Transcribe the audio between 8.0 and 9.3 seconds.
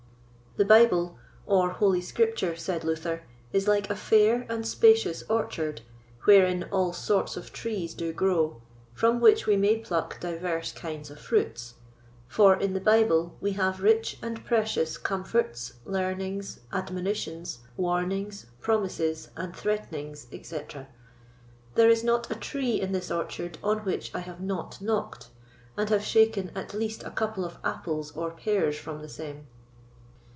grow, from